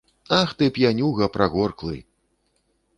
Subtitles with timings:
[0.37, 2.03] Ах ты, п'янюга прагорклы!